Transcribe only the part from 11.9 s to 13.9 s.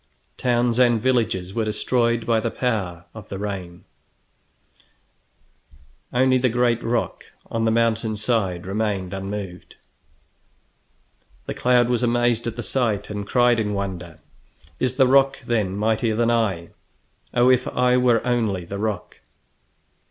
amazed at the sight, and cried in